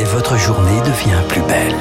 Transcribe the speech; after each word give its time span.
et 0.00 0.04
votre 0.04 0.38
journée 0.38 0.80
devient 0.80 1.22
plus 1.28 1.42
belle. 1.42 1.74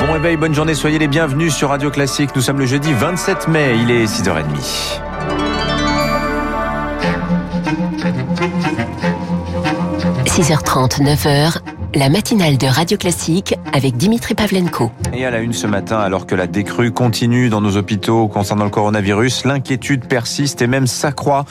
Bon 0.00 0.12
réveil, 0.12 0.36
bonne 0.36 0.54
journée, 0.54 0.74
soyez 0.74 0.98
les 0.98 1.06
bienvenus 1.06 1.54
sur 1.54 1.68
Radio 1.68 1.90
Classique. 1.90 2.30
Nous 2.34 2.42
sommes 2.42 2.58
le 2.58 2.66
jeudi 2.66 2.92
27 2.92 3.46
mai, 3.46 3.76
il 3.80 3.90
est 3.92 4.06
6h30. 4.06 5.00
6h30, 10.26 11.00
9h, 11.02 11.58
la 11.94 12.10
matinale 12.10 12.58
de 12.58 12.66
Radio 12.66 12.98
Classique 12.98 13.54
avec 13.72 13.96
Dimitri 13.96 14.34
Pavlenko. 14.34 14.90
Et 15.14 15.24
à 15.24 15.30
la 15.30 15.38
une 15.38 15.54
ce 15.54 15.66
matin, 15.66 15.98
alors 15.98 16.26
que 16.26 16.34
la 16.34 16.46
décrue 16.46 16.92
continue 16.92 17.48
dans 17.48 17.62
nos 17.62 17.76
hôpitaux 17.76 18.28
concernant 18.28 18.64
le 18.64 18.70
coronavirus, 18.70 19.46
l'inquiétude 19.46 20.04
persiste 20.04 20.60
et 20.60 20.66
même 20.66 20.86
s'accroît 20.86 21.46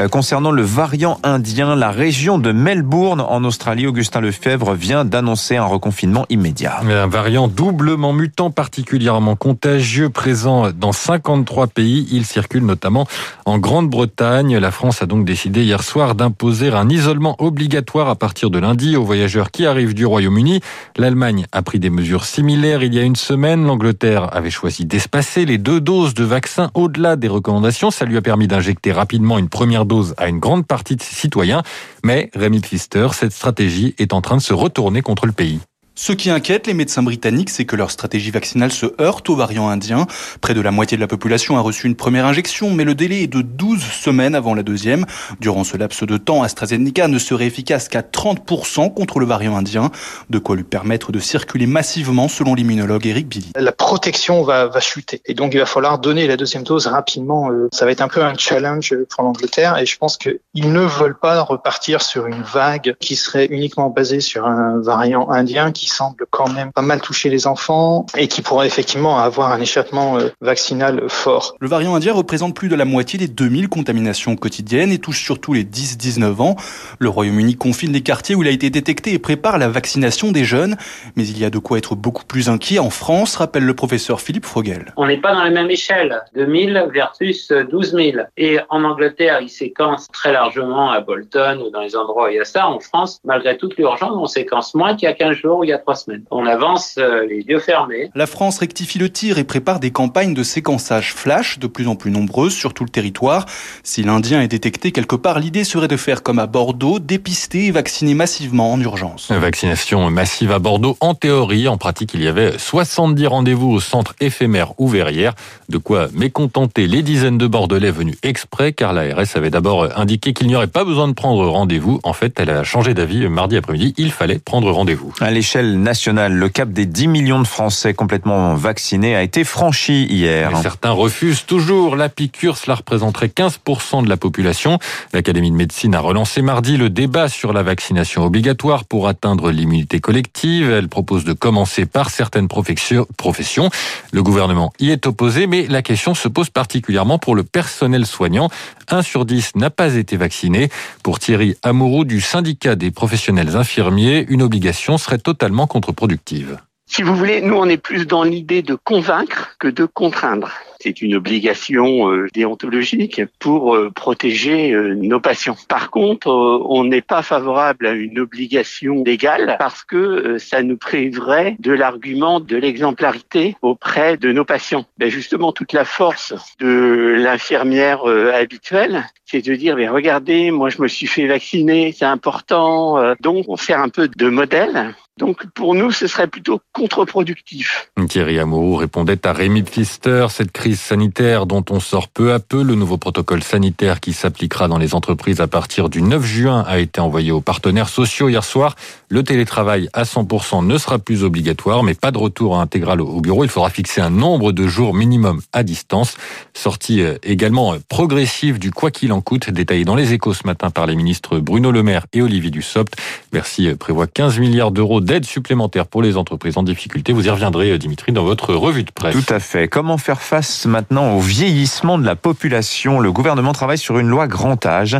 euh, 0.00 0.08
concernant 0.08 0.50
le 0.50 0.62
variant 0.62 1.18
indien. 1.22 1.76
La 1.76 1.90
région 1.90 2.38
de 2.38 2.50
Melbourne 2.50 3.20
en 3.20 3.44
Australie, 3.44 3.86
Augustin 3.86 4.20
Lefebvre 4.20 4.74
vient 4.74 5.04
d'annoncer 5.04 5.56
un 5.56 5.64
reconfinement 5.64 6.26
immédiat. 6.30 6.80
Un 6.80 7.06
variant 7.06 7.46
doublement 7.46 8.12
mutant, 8.12 8.50
particulièrement 8.50 9.36
contagieux, 9.36 10.10
présent 10.10 10.70
dans 10.72 10.92
53 10.92 11.68
pays. 11.68 12.08
Il 12.10 12.24
circule 12.24 12.64
notamment 12.64 13.06
en 13.44 13.58
Grande-Bretagne. 13.58 14.58
La 14.58 14.72
France 14.72 15.00
a 15.02 15.06
donc 15.06 15.24
décidé 15.24 15.62
hier 15.62 15.82
soir 15.84 16.16
d'imposer 16.16 16.70
un 16.70 16.88
isolement 16.88 17.36
obligatoire 17.38 18.08
à 18.08 18.16
partir 18.16 18.50
de 18.50 18.58
lundi 18.58 18.96
aux 18.96 19.04
voyageurs 19.04 19.50
qui 19.52 19.64
arrivent 19.64 19.75
du 19.84 20.06
Royaume-Uni. 20.06 20.60
L'Allemagne 20.96 21.46
a 21.52 21.62
pris 21.62 21.78
des 21.78 21.90
mesures 21.90 22.24
similaires 22.24 22.82
il 22.82 22.94
y 22.94 22.98
a 22.98 23.02
une 23.02 23.16
semaine. 23.16 23.66
L'Angleterre 23.66 24.34
avait 24.34 24.50
choisi 24.50 24.86
d'espacer 24.86 25.44
les 25.44 25.58
deux 25.58 25.80
doses 25.80 26.14
de 26.14 26.24
vaccin 26.24 26.70
au-delà 26.74 27.16
des 27.16 27.28
recommandations. 27.28 27.90
Ça 27.90 28.06
lui 28.06 28.16
a 28.16 28.22
permis 28.22 28.48
d'injecter 28.48 28.92
rapidement 28.92 29.38
une 29.38 29.48
première 29.48 29.84
dose 29.84 30.14
à 30.16 30.28
une 30.28 30.38
grande 30.38 30.66
partie 30.66 30.96
de 30.96 31.02
ses 31.02 31.14
citoyens. 31.14 31.62
Mais, 32.04 32.30
Rémi 32.34 32.60
Pfister, 32.60 33.08
cette 33.12 33.32
stratégie 33.32 33.94
est 33.98 34.12
en 34.12 34.20
train 34.22 34.36
de 34.36 34.42
se 34.42 34.54
retourner 34.54 35.02
contre 35.02 35.26
le 35.26 35.32
pays. 35.32 35.60
Ce 35.98 36.12
qui 36.12 36.28
inquiète 36.28 36.66
les 36.66 36.74
médecins 36.74 37.02
britanniques, 37.02 37.48
c'est 37.48 37.64
que 37.64 37.74
leur 37.74 37.90
stratégie 37.90 38.30
vaccinale 38.30 38.70
se 38.70 38.84
heurte 39.00 39.30
au 39.30 39.34
variant 39.34 39.70
indien. 39.70 40.06
Près 40.42 40.52
de 40.52 40.60
la 40.60 40.70
moitié 40.70 40.98
de 40.98 41.00
la 41.00 41.06
population 41.06 41.56
a 41.56 41.60
reçu 41.60 41.86
une 41.86 41.96
première 41.96 42.26
injection, 42.26 42.70
mais 42.70 42.84
le 42.84 42.94
délai 42.94 43.22
est 43.22 43.28
de 43.28 43.40
12 43.40 43.80
semaines 43.82 44.34
avant 44.34 44.54
la 44.54 44.62
deuxième. 44.62 45.06
Durant 45.40 45.64
ce 45.64 45.78
laps 45.78 46.04
de 46.04 46.18
temps, 46.18 46.42
AstraZeneca 46.42 47.08
ne 47.08 47.18
serait 47.18 47.46
efficace 47.46 47.88
qu'à 47.88 48.02
30% 48.02 48.92
contre 48.92 49.20
le 49.20 49.26
variant 49.26 49.56
indien, 49.56 49.90
de 50.28 50.38
quoi 50.38 50.54
lui 50.54 50.64
permettre 50.64 51.12
de 51.12 51.18
circuler 51.18 51.66
massivement 51.66 52.28
selon 52.28 52.54
l'immunologue 52.54 53.06
Eric 53.06 53.26
Billy. 53.26 53.52
La 53.56 53.72
protection 53.72 54.42
va, 54.42 54.66
va 54.66 54.80
chuter 54.80 55.22
et 55.24 55.32
donc 55.32 55.54
il 55.54 55.60
va 55.60 55.66
falloir 55.66 55.98
donner 55.98 56.26
la 56.26 56.36
deuxième 56.36 56.62
dose 56.62 56.88
rapidement. 56.88 57.50
Euh, 57.50 57.68
ça 57.72 57.86
va 57.86 57.92
être 57.92 58.02
un 58.02 58.08
peu 58.08 58.22
un 58.22 58.36
challenge 58.36 58.94
pour 59.08 59.24
l'Angleterre 59.24 59.78
et 59.78 59.86
je 59.86 59.96
pense 59.96 60.18
qu'ils 60.18 60.40
ne 60.54 60.82
veulent 60.82 61.18
pas 61.18 61.40
repartir 61.40 62.02
sur 62.02 62.26
une 62.26 62.42
vague 62.42 62.96
qui 63.00 63.16
serait 63.16 63.46
uniquement 63.46 63.88
basée 63.88 64.20
sur 64.20 64.46
un 64.46 64.78
variant 64.82 65.30
indien 65.30 65.72
qui 65.72 65.85
semble 65.88 66.26
quand 66.30 66.50
même 66.52 66.72
pas 66.72 66.82
mal 66.82 67.00
toucher 67.00 67.28
les 67.28 67.46
enfants 67.46 68.06
et 68.16 68.28
qui 68.28 68.42
pourrait 68.42 68.66
effectivement 68.66 69.18
avoir 69.18 69.52
un 69.52 69.60
échappement 69.60 70.18
euh, 70.18 70.28
vaccinal 70.40 71.04
fort. 71.08 71.54
Le 71.60 71.68
variant 71.68 71.94
indien 71.94 72.12
représente 72.12 72.54
plus 72.54 72.68
de 72.68 72.76
la 72.76 72.84
moitié 72.84 73.18
des 73.18 73.28
2000 73.28 73.68
contaminations 73.68 74.36
quotidiennes 74.36 74.92
et 74.92 74.98
touche 74.98 75.22
surtout 75.22 75.52
les 75.52 75.64
10-19 75.64 76.40
ans. 76.40 76.56
Le 76.98 77.08
Royaume-Uni 77.08 77.56
confine 77.56 77.92
les 77.92 78.02
quartiers 78.02 78.34
où 78.34 78.42
il 78.42 78.48
a 78.48 78.52
été 78.52 78.70
détecté 78.70 79.12
et 79.12 79.18
prépare 79.18 79.58
la 79.58 79.68
vaccination 79.68 80.32
des 80.32 80.44
jeunes. 80.44 80.76
Mais 81.16 81.26
il 81.26 81.38
y 81.38 81.44
a 81.44 81.50
de 81.50 81.58
quoi 81.58 81.78
être 81.78 81.94
beaucoup 81.94 82.24
plus 82.24 82.48
inquiet 82.48 82.78
en 82.78 82.90
France, 82.90 83.36
rappelle 83.36 83.64
le 83.64 83.74
professeur 83.74 84.20
Philippe 84.20 84.46
Frogel. 84.46 84.92
On 84.96 85.06
n'est 85.06 85.20
pas 85.20 85.34
dans 85.34 85.42
la 85.42 85.50
même 85.50 85.70
échelle, 85.70 86.22
2000 86.34 86.88
versus 86.92 87.52
12 87.52 87.92
000. 87.92 88.18
Et 88.36 88.58
en 88.68 88.84
Angleterre, 88.84 89.40
ils 89.40 89.48
séquencent 89.48 90.08
très 90.12 90.32
largement 90.32 90.90
à 90.90 91.00
Bolton 91.00 91.62
ou 91.66 91.70
dans 91.70 91.80
les 91.80 91.96
endroits 91.96 92.26
où 92.26 92.30
il 92.30 92.36
y 92.36 92.40
a 92.40 92.44
ça. 92.44 92.68
En 92.68 92.80
France, 92.80 93.20
malgré 93.24 93.56
toute 93.56 93.76
l'urgence, 93.76 94.12
on 94.14 94.26
séquence 94.26 94.74
moins 94.74 94.94
qu'il 94.94 95.08
y 95.08 95.10
a 95.10 95.14
15 95.14 95.36
jours, 95.36 95.64
il 95.64 95.68
y 95.68 95.72
a 95.72 95.75
trois 95.78 95.94
semaines. 95.94 96.22
On 96.30 96.46
avance 96.46 96.96
euh, 96.98 97.26
les 97.26 97.40
yeux 97.40 97.58
fermés. 97.58 98.10
La 98.14 98.26
France 98.26 98.58
rectifie 98.58 98.98
le 98.98 99.10
tir 99.10 99.38
et 99.38 99.44
prépare 99.44 99.80
des 99.80 99.90
campagnes 99.90 100.34
de 100.34 100.42
séquençage 100.42 101.12
flash 101.14 101.58
de 101.58 101.66
plus 101.66 101.88
en 101.88 101.96
plus 101.96 102.10
nombreuses 102.10 102.54
sur 102.54 102.74
tout 102.74 102.84
le 102.84 102.90
territoire. 102.90 103.46
Si 103.82 104.02
l'Indien 104.02 104.42
est 104.42 104.48
détecté 104.48 104.92
quelque 104.92 105.16
part, 105.16 105.38
l'idée 105.38 105.64
serait 105.64 105.88
de 105.88 105.96
faire 105.96 106.22
comme 106.22 106.38
à 106.38 106.46
Bordeaux, 106.46 106.98
dépister 106.98 107.66
et 107.66 107.70
vacciner 107.70 108.14
massivement 108.14 108.72
en 108.72 108.80
urgence. 108.80 109.30
Vaccination 109.30 110.10
massive 110.10 110.52
à 110.52 110.58
Bordeaux 110.58 110.96
en 111.00 111.14
théorie. 111.14 111.68
En 111.68 111.78
pratique, 111.78 112.12
il 112.14 112.22
y 112.22 112.28
avait 112.28 112.58
70 112.58 113.26
rendez-vous 113.26 113.70
au 113.70 113.80
centre 113.80 114.14
éphémère 114.20 114.72
ou 114.78 114.88
verrière. 114.88 115.34
De 115.68 115.78
quoi 115.78 116.08
mécontenter 116.12 116.86
les 116.86 117.02
dizaines 117.02 117.38
de 117.38 117.46
Bordelais 117.46 117.90
venus 117.90 118.16
exprès, 118.22 118.72
car 118.72 118.92
l'ARS 118.92 119.36
avait 119.36 119.50
d'abord 119.50 119.88
indiqué 119.98 120.32
qu'il 120.32 120.46
n'y 120.46 120.56
aurait 120.56 120.66
pas 120.66 120.84
besoin 120.84 121.08
de 121.08 121.12
prendre 121.12 121.46
rendez-vous. 121.46 122.00
En 122.02 122.12
fait, 122.12 122.38
elle 122.38 122.50
a 122.50 122.64
changé 122.64 122.94
d'avis 122.94 123.28
mardi 123.28 123.56
après-midi. 123.56 123.94
Il 123.96 124.12
fallait 124.12 124.38
prendre 124.38 124.70
rendez-vous. 124.70 125.12
À 125.20 125.30
l'échelle 125.30 125.65
nationale, 125.74 126.32
le 126.32 126.48
cap 126.48 126.70
des 126.70 126.86
10 126.86 127.08
millions 127.08 127.40
de 127.40 127.46
Français 127.46 127.94
complètement 127.94 128.54
vaccinés 128.54 129.16
a 129.16 129.22
été 129.22 129.44
franchi 129.44 130.04
hier. 130.04 130.50
certains 130.62 130.90
refusent 130.90 131.44
toujours. 131.46 131.96
La 131.96 132.08
piqûre, 132.08 132.56
cela 132.56 132.76
représenterait 132.76 133.26
15% 133.28 134.04
de 134.04 134.08
la 134.08 134.16
population. 134.16 134.78
L'Académie 135.12 135.50
de 135.50 135.56
médecine 135.56 135.94
a 135.94 136.00
relancé 136.00 136.42
mardi 136.42 136.76
le 136.76 136.90
débat 136.90 137.28
sur 137.28 137.52
la 137.52 137.62
vaccination 137.62 138.24
obligatoire 138.24 138.84
pour 138.84 139.08
atteindre 139.08 139.50
l'immunité 139.50 140.00
collective. 140.00 140.70
Elle 140.70 140.88
propose 140.88 141.24
de 141.24 141.32
commencer 141.32 141.86
par 141.86 142.10
certaines 142.10 142.48
professions. 142.48 143.70
Le 144.12 144.22
gouvernement 144.22 144.72
y 144.78 144.90
est 144.90 145.06
opposé, 145.06 145.46
mais 145.46 145.66
la 145.66 145.82
question 145.82 146.14
se 146.14 146.28
pose 146.28 146.50
particulièrement 146.50 147.18
pour 147.18 147.34
le 147.34 147.42
personnel 147.42 148.04
soignant. 148.06 148.50
1 148.90 149.02
sur 149.02 149.24
10 149.24 149.56
n'a 149.56 149.70
pas 149.70 149.94
été 149.94 150.16
vacciné. 150.16 150.68
Pour 151.02 151.18
Thierry 151.18 151.56
Amourou 151.62 152.04
du 152.04 152.20
syndicat 152.20 152.76
des 152.76 152.90
professionnels 152.90 153.56
infirmiers, 153.56 154.26
une 154.28 154.42
obligation 154.42 154.98
serait 154.98 155.18
totalement 155.18 155.55
contre-productive. 155.64 156.58
Si 156.88 157.02
vous 157.02 157.16
voulez, 157.16 157.40
nous 157.40 157.56
on 157.56 157.64
est 157.64 157.78
plus 157.78 158.06
dans 158.06 158.22
l'idée 158.22 158.62
de 158.62 158.74
convaincre 158.74 159.56
que 159.58 159.68
de 159.68 159.86
contraindre. 159.86 160.50
C'est 160.80 161.02
une 161.02 161.14
obligation 161.14 162.10
euh, 162.10 162.28
déontologique 162.34 163.22
pour 163.38 163.74
euh, 163.74 163.90
protéger 163.90 164.72
euh, 164.72 164.94
nos 164.94 165.20
patients. 165.20 165.56
Par 165.68 165.90
contre, 165.90 166.28
on 166.28 166.84
n'est 166.84 167.02
pas 167.02 167.22
favorable 167.22 167.86
à 167.86 167.92
une 167.92 168.18
obligation 168.18 169.02
légale 169.04 169.56
parce 169.58 169.84
que 169.84 170.38
ça 170.38 170.62
nous 170.62 170.76
priverait 170.76 171.56
de 171.58 171.72
l'argument 171.72 172.40
de 172.40 172.56
l'exemplarité 172.56 173.56
auprès 173.62 174.16
de 174.16 174.32
nos 174.32 174.44
patients. 174.44 174.84
Ben 174.98 175.10
justement, 175.10 175.52
toute 175.52 175.72
la 175.72 175.84
force 175.84 176.34
de 176.60 177.16
l'infirmière 177.18 178.04
habituelle, 178.04 179.04
c'est 179.24 179.44
de 179.44 179.54
dire, 179.54 179.76
mais 179.76 179.88
regardez, 179.88 180.50
moi 180.50 180.68
je 180.70 180.80
me 180.82 180.88
suis 180.88 181.06
fait 181.06 181.26
vacciner, 181.26 181.92
c'est 181.92 182.04
important. 182.04 183.14
Donc, 183.20 183.46
on 183.48 183.56
sert 183.56 183.80
un 183.80 183.88
peu 183.88 184.08
de 184.08 184.28
modèle 184.28 184.94
donc 185.18 185.46
pour 185.54 185.74
nous, 185.74 185.92
ce 185.92 186.06
serait 186.06 186.26
plutôt 186.26 186.60
contre-productif. 186.74 187.90
Thierry 188.08 188.38
Amourou 188.38 188.76
répondait 188.76 189.26
à 189.26 189.32
Rémi 189.32 189.62
Pfister. 189.62 190.26
Cette 190.28 190.52
crise 190.52 190.65
sanitaire 190.74 191.46
dont 191.46 191.64
on 191.70 191.80
sort 191.80 192.08
peu 192.08 192.32
à 192.32 192.40
peu, 192.40 192.62
le 192.62 192.74
nouveau 192.74 192.96
protocole 192.96 193.42
sanitaire 193.42 194.00
qui 194.00 194.12
s'appliquera 194.12 194.68
dans 194.68 194.78
les 194.78 194.94
entreprises 194.94 195.40
à 195.40 195.46
partir 195.46 195.88
du 195.88 196.02
9 196.02 196.24
juin 196.24 196.64
a 196.66 196.78
été 196.78 197.00
envoyé 197.00 197.30
aux 197.30 197.40
partenaires 197.40 197.88
sociaux 197.88 198.28
hier 198.28 198.44
soir. 198.44 198.74
Le 199.08 199.22
télétravail 199.22 199.88
à 199.92 200.02
100% 200.02 200.66
ne 200.66 200.78
sera 200.78 200.98
plus 200.98 201.22
obligatoire, 201.22 201.82
mais 201.82 201.94
pas 201.94 202.10
de 202.10 202.18
retour 202.18 202.58
intégral 202.58 203.00
au 203.00 203.20
bureau. 203.20 203.44
Il 203.44 203.50
faudra 203.50 203.70
fixer 203.70 204.00
un 204.00 204.10
nombre 204.10 204.52
de 204.52 204.66
jours 204.66 204.94
minimum 204.94 205.40
à 205.52 205.62
distance. 205.62 206.16
Sortie 206.54 207.02
euh, 207.02 207.16
également 207.22 207.74
euh, 207.74 207.78
progressive 207.88 208.58
du 208.58 208.70
quoi 208.70 208.90
qu'il 208.90 209.12
en 209.12 209.20
coûte, 209.20 209.50
détaillé 209.50 209.84
dans 209.84 209.94
les 209.94 210.12
échos 210.12 210.34
ce 210.34 210.46
matin 210.46 210.70
par 210.70 210.86
les 210.86 210.96
ministres 210.96 211.38
Bruno 211.38 211.70
Le 211.70 211.82
Maire 211.82 212.06
et 212.12 212.22
Olivier 212.22 212.50
Dussopt. 212.50 212.96
Bercy 213.32 213.68
euh, 213.68 213.76
prévoit 213.76 214.06
15 214.06 214.38
milliards 214.38 214.72
d'euros 214.72 215.00
d'aide 215.00 215.24
supplémentaire 215.24 215.86
pour 215.86 216.02
les 216.02 216.16
entreprises 216.16 216.56
en 216.56 216.62
difficulté. 216.62 217.12
Vous 217.12 217.26
y 217.26 217.30
reviendrez, 217.30 217.78
Dimitri, 217.78 218.12
dans 218.12 218.24
votre 218.24 218.54
revue 218.54 218.84
de 218.84 218.90
presse. 218.90 219.14
Tout 219.14 219.32
à 219.32 219.38
fait. 219.38 219.68
Comment 219.68 219.98
faire 219.98 220.22
face 220.22 220.55
maintenant 220.64 221.14
au 221.14 221.20
vieillissement 221.20 221.98
de 221.98 222.06
la 222.06 222.16
population 222.16 223.00
Le 223.00 223.12
gouvernement 223.12 223.52
travaille 223.52 223.78
sur 223.78 223.98
une 223.98 224.08
loi 224.08 224.26
grand 224.26 224.64
âge. 224.64 224.96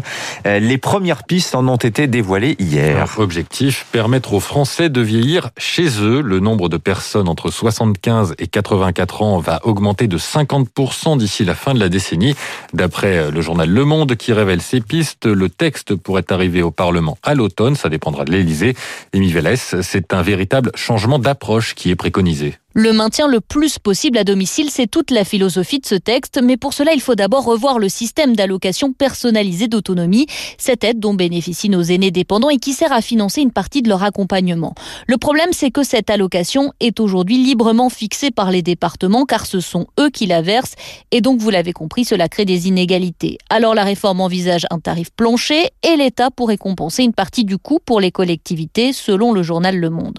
Euh, 0.46 0.58
les 0.58 0.76
premières 0.76 1.24
pistes 1.24 1.54
en 1.54 1.66
ont 1.68 1.76
été 1.76 2.06
dévoilées 2.06 2.56
hier. 2.58 3.18
objectif, 3.18 3.86
permettre 3.92 4.34
aux 4.34 4.40
Français 4.40 4.90
de 4.90 5.00
vieillir 5.00 5.50
chez 5.56 5.88
eux. 6.02 6.20
Le 6.20 6.40
nombre 6.40 6.68
de 6.68 6.76
personnes 6.76 7.28
entre 7.28 7.50
75 7.50 8.34
et 8.38 8.46
84 8.46 9.22
ans 9.22 9.38
va 9.38 9.60
augmenter 9.64 10.06
de 10.08 10.18
50% 10.18 11.16
d'ici 11.16 11.44
la 11.44 11.54
fin 11.54 11.72
de 11.72 11.80
la 11.80 11.88
décennie. 11.88 12.34
D'après 12.74 13.16
euh, 13.18 13.30
le 13.30 13.40
journal 13.40 13.70
Le 13.70 13.84
Monde 13.84 14.16
qui 14.16 14.32
révèle 14.32 14.60
ces 14.60 14.80
pistes, 14.80 15.26
le 15.26 15.48
texte 15.48 15.94
pourrait 15.94 16.30
arriver 16.30 16.62
au 16.62 16.70
Parlement 16.70 17.16
à 17.22 17.34
l'automne. 17.34 17.76
Ça 17.76 17.88
dépendra 17.88 18.24
de 18.24 18.32
l'Élysée. 18.32 18.74
Amy 19.14 19.32
Vélez, 19.32 19.56
c'est 19.56 20.12
un 20.12 20.22
véritable 20.22 20.72
changement 20.74 21.18
d'approche 21.18 21.74
qui 21.74 21.90
est 21.90 21.96
préconisé. 21.96 22.58
Le 22.78 22.92
maintien 22.92 23.26
le 23.26 23.40
plus 23.40 23.78
possible 23.78 24.18
à 24.18 24.24
domicile, 24.24 24.68
c'est 24.68 24.86
toute 24.86 25.10
la 25.10 25.24
philosophie 25.24 25.78
de 25.78 25.86
ce 25.86 25.94
texte, 25.94 26.38
mais 26.44 26.58
pour 26.58 26.74
cela, 26.74 26.92
il 26.92 27.00
faut 27.00 27.14
d'abord 27.14 27.42
revoir 27.42 27.78
le 27.78 27.88
système 27.88 28.36
d'allocation 28.36 28.92
personnalisée 28.92 29.66
d'autonomie, 29.66 30.26
cette 30.58 30.84
aide 30.84 31.00
dont 31.00 31.14
bénéficient 31.14 31.70
nos 31.70 31.80
aînés 31.80 32.10
dépendants 32.10 32.50
et 32.50 32.58
qui 32.58 32.74
sert 32.74 32.92
à 32.92 33.00
financer 33.00 33.40
une 33.40 33.50
partie 33.50 33.80
de 33.80 33.88
leur 33.88 34.02
accompagnement. 34.02 34.74
Le 35.06 35.16
problème, 35.16 35.48
c'est 35.52 35.70
que 35.70 35.82
cette 35.84 36.10
allocation 36.10 36.70
est 36.80 37.00
aujourd'hui 37.00 37.42
librement 37.42 37.88
fixée 37.88 38.30
par 38.30 38.50
les 38.50 38.60
départements, 38.60 39.24
car 39.24 39.46
ce 39.46 39.60
sont 39.60 39.86
eux 39.98 40.10
qui 40.10 40.26
la 40.26 40.42
versent, 40.42 40.74
et 41.12 41.22
donc, 41.22 41.40
vous 41.40 41.48
l'avez 41.48 41.72
compris, 41.72 42.04
cela 42.04 42.28
crée 42.28 42.44
des 42.44 42.68
inégalités. 42.68 43.38
Alors 43.48 43.74
la 43.74 43.84
réforme 43.84 44.20
envisage 44.20 44.66
un 44.70 44.80
tarif 44.80 45.08
plancher, 45.16 45.70
et 45.82 45.96
l'État 45.96 46.30
pourrait 46.30 46.58
compenser 46.58 47.04
une 47.04 47.14
partie 47.14 47.46
du 47.46 47.56
coût 47.56 47.78
pour 47.82 48.02
les 48.02 48.10
collectivités, 48.10 48.92
selon 48.92 49.32
le 49.32 49.42
journal 49.42 49.78
Le 49.78 49.88
Monde. 49.88 50.18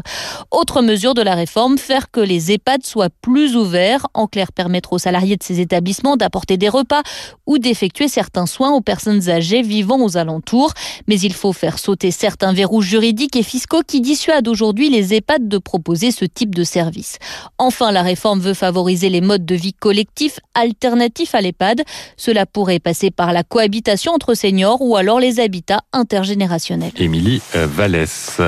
Autre 0.49 0.81
mesure 0.81 1.13
de 1.13 1.21
la 1.21 1.35
réforme, 1.35 1.77
faire 1.77 2.09
que 2.09 2.19
les 2.19 2.46
EHPAD 2.51 2.85
soient 2.85 3.09
plus 3.21 3.55
ouverts, 3.55 4.07
en 4.13 4.27
clair 4.27 4.51
permettre 4.51 4.93
aux 4.93 4.97
salariés 4.97 5.37
de 5.37 5.43
ces 5.43 5.59
établissements 5.59 6.17
d'apporter 6.17 6.57
des 6.57 6.69
repas 6.69 7.01
ou 7.45 7.57
d'effectuer 7.57 8.07
certains 8.07 8.45
soins 8.45 8.71
aux 8.71 8.81
personnes 8.81 9.29
âgées 9.29 9.61
vivant 9.61 10.03
aux 10.03 10.17
alentours. 10.17 10.73
Mais 11.07 11.19
il 11.19 11.33
faut 11.33 11.53
faire 11.53 11.79
sauter 11.79 12.11
certains 12.11 12.53
verrous 12.53 12.81
juridiques 12.81 13.35
et 13.35 13.43
fiscaux 13.43 13.81
qui 13.85 14.01
dissuadent 14.01 14.47
aujourd'hui 14.47 14.89
les 14.89 15.13
EHPAD 15.13 15.47
de 15.47 15.57
proposer 15.57 16.11
ce 16.11 16.25
type 16.25 16.53
de 16.55 16.63
service. 16.63 17.17
Enfin, 17.57 17.91
la 17.91 18.01
réforme 18.01 18.39
veut 18.39 18.53
favoriser 18.53 19.09
les 19.09 19.21
modes 19.21 19.45
de 19.45 19.55
vie 19.55 19.73
collectifs 19.73 20.39
alternatifs 20.53 21.35
à 21.35 21.41
l'EHPAD. 21.41 21.83
Cela 22.17 22.45
pourrait 22.45 22.79
passer 22.79 23.11
par 23.11 23.33
la 23.33 23.43
cohabitation 23.43 24.13
entre 24.13 24.33
seniors 24.33 24.81
ou 24.81 24.95
alors 24.95 25.19
les 25.19 25.39
habitats 25.39 25.81
intergénérationnels. 25.93 26.91
Émilie 26.97 27.41
euh, 27.55 27.67
Vallès. 27.67 28.39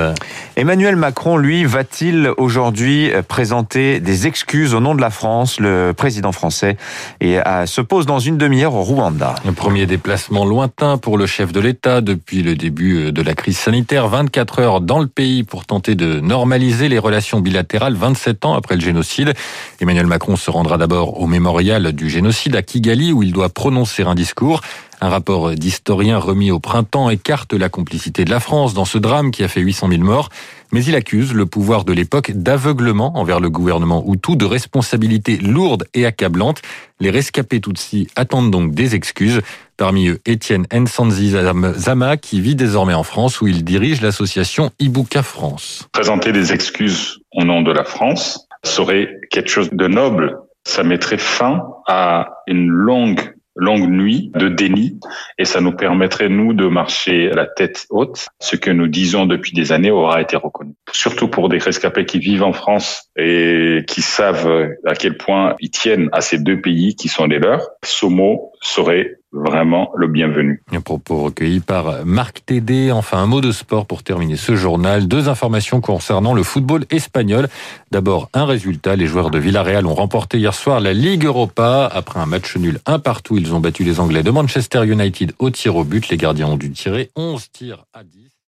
Emmanuel 0.56 0.96
Macron, 0.96 1.36
lui, 1.36 1.64
va-t-il 1.64 2.30
aujourd'hui 2.36 3.10
présenter 3.28 3.89
des 3.98 4.28
excuses 4.28 4.74
au 4.74 4.80
nom 4.80 4.94
de 4.94 5.00
la 5.00 5.10
France, 5.10 5.58
le 5.58 5.92
président 5.96 6.30
français, 6.30 6.76
et 7.20 7.38
se 7.66 7.80
pose 7.80 8.06
dans 8.06 8.20
une 8.20 8.38
demi-heure 8.38 8.74
au 8.74 8.82
Rwanda. 8.82 9.34
Un 9.44 9.52
premier 9.52 9.86
déplacement 9.86 10.44
lointain 10.44 10.98
pour 10.98 11.18
le 11.18 11.26
chef 11.26 11.50
de 11.52 11.58
l'État 11.58 12.00
depuis 12.00 12.42
le 12.42 12.54
début 12.54 13.10
de 13.10 13.22
la 13.22 13.34
crise 13.34 13.58
sanitaire. 13.58 14.06
24 14.08 14.58
heures 14.60 14.80
dans 14.80 15.00
le 15.00 15.06
pays 15.06 15.42
pour 15.42 15.64
tenter 15.64 15.94
de 15.94 16.20
normaliser 16.20 16.88
les 16.88 16.98
relations 16.98 17.40
bilatérales 17.40 17.94
27 17.94 18.44
ans 18.44 18.54
après 18.54 18.76
le 18.76 18.80
génocide. 18.82 19.34
Emmanuel 19.80 20.06
Macron 20.06 20.36
se 20.36 20.50
rendra 20.50 20.78
d'abord 20.78 21.20
au 21.20 21.26
mémorial 21.26 21.92
du 21.92 22.08
génocide 22.10 22.54
à 22.56 22.62
Kigali 22.62 23.12
où 23.12 23.22
il 23.22 23.32
doit 23.32 23.48
prononcer 23.48 24.02
un 24.02 24.14
discours. 24.14 24.60
Un 25.02 25.08
rapport 25.08 25.52
d'historien 25.52 26.18
remis 26.18 26.50
au 26.50 26.60
printemps 26.60 27.08
écarte 27.08 27.54
la 27.54 27.70
complicité 27.70 28.26
de 28.26 28.30
la 28.30 28.38
France 28.38 28.74
dans 28.74 28.84
ce 28.84 28.98
drame 28.98 29.30
qui 29.30 29.42
a 29.42 29.48
fait 29.48 29.62
800 29.62 29.88
000 29.88 30.02
morts, 30.02 30.28
mais 30.72 30.84
il 30.84 30.94
accuse 30.94 31.32
le 31.32 31.46
pouvoir 31.46 31.84
de 31.84 31.94
l'époque 31.94 32.32
d'aveuglement 32.32 33.16
envers 33.16 33.40
le 33.40 33.48
gouvernement 33.48 34.04
Hutu, 34.06 34.36
de 34.36 34.44
responsabilités 34.44 35.38
lourdes 35.38 35.86
et 35.94 36.04
accablantes. 36.04 36.60
Les 37.00 37.08
rescapés 37.08 37.62
Tutsi 37.62 38.08
attendent 38.14 38.50
donc 38.50 38.72
des 38.72 38.94
excuses. 38.94 39.40
Parmi 39.78 40.08
eux, 40.08 40.20
Étienne 40.26 40.66
Nsanzi 40.70 41.34
Zama, 41.76 42.16
qui 42.18 42.42
vit 42.42 42.54
désormais 42.54 42.92
en 42.92 43.02
France, 43.02 43.40
où 43.40 43.46
il 43.46 43.64
dirige 43.64 44.02
l'association 44.02 44.70
Ibuka 44.80 45.22
France. 45.22 45.88
Présenter 45.92 46.32
des 46.32 46.52
excuses 46.52 47.20
au 47.32 47.44
nom 47.44 47.62
de 47.62 47.72
la 47.72 47.84
France 47.84 48.46
serait 48.64 49.08
quelque 49.30 49.48
chose 49.48 49.70
de 49.72 49.86
noble. 49.86 50.36
Ça 50.64 50.82
mettrait 50.82 51.16
fin 51.16 51.62
à 51.86 52.28
une 52.46 52.68
longue 52.68 53.32
longue 53.60 53.88
nuit 53.88 54.32
de 54.34 54.48
déni 54.48 54.98
et 55.38 55.44
ça 55.44 55.60
nous 55.60 55.72
permettrait, 55.72 56.28
nous, 56.28 56.54
de 56.54 56.66
marcher 56.66 57.30
la 57.30 57.46
tête 57.46 57.86
haute. 57.90 58.26
Ce 58.40 58.56
que 58.56 58.70
nous 58.70 58.88
disons 58.88 59.26
depuis 59.26 59.52
des 59.52 59.70
années 59.70 59.90
aura 59.90 60.20
été 60.20 60.36
reconnu. 60.36 60.72
Surtout 60.92 61.28
pour 61.28 61.48
des 61.48 61.58
rescapés 61.58 62.06
qui 62.06 62.18
vivent 62.18 62.42
en 62.42 62.52
France 62.52 63.09
et 63.20 63.84
qui 63.86 64.02
savent 64.02 64.70
à 64.86 64.94
quel 64.94 65.16
point 65.16 65.54
ils 65.60 65.70
tiennent 65.70 66.08
à 66.12 66.20
ces 66.20 66.38
deux 66.38 66.60
pays 66.60 66.96
qui 66.96 67.08
sont 67.08 67.26
les 67.26 67.38
leurs. 67.38 67.68
Mot 68.02 68.52
serait 68.62 69.20
vraiment 69.32 69.90
le 69.94 70.08
bienvenu. 70.08 70.62
Un 70.72 70.80
propos 70.80 71.22
recueillis 71.22 71.60
par 71.60 72.04
Marc 72.04 72.44
Tédé. 72.46 72.90
Enfin, 72.90 73.18
un 73.18 73.26
mot 73.26 73.40
de 73.40 73.52
sport 73.52 73.86
pour 73.86 74.02
terminer 74.02 74.36
ce 74.36 74.56
journal. 74.56 75.06
Deux 75.06 75.28
informations 75.28 75.80
concernant 75.80 76.34
le 76.34 76.42
football 76.42 76.84
espagnol. 76.90 77.48
D'abord, 77.90 78.28
un 78.34 78.44
résultat. 78.44 78.96
Les 78.96 79.06
joueurs 79.06 79.30
de 79.30 79.38
Villarreal 79.38 79.86
ont 79.86 79.94
remporté 79.94 80.38
hier 80.38 80.54
soir 80.54 80.80
la 80.80 80.92
Ligue 80.92 81.24
Europa. 81.24 81.88
Après 81.92 82.20
un 82.20 82.26
match 82.26 82.56
nul 82.56 82.80
un 82.86 82.98
partout, 82.98 83.36
ils 83.36 83.54
ont 83.54 83.60
battu 83.60 83.84
les 83.84 84.00
Anglais 84.00 84.22
de 84.22 84.30
Manchester 84.30 84.84
United 84.84 85.32
au 85.38 85.50
tir 85.50 85.76
au 85.76 85.84
but. 85.84 86.08
Les 86.08 86.16
gardiens 86.16 86.48
ont 86.48 86.56
dû 86.56 86.70
tirer 86.70 87.10
11 87.16 87.50
tirs 87.52 87.84
à 87.92 88.02
10. 88.02 88.29